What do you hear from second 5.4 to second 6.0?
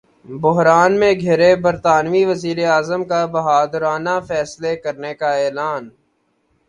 اعلان